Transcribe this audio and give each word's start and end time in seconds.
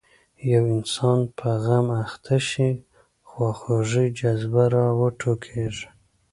یو 0.51 0.63
انسان 0.75 1.19
په 1.37 1.49
غم 1.63 1.87
اخته 2.05 2.37
شي 2.49 2.69
خواخوږۍ 3.29 4.07
جذبه 4.19 4.63
راوټوکېږي. 4.75 5.87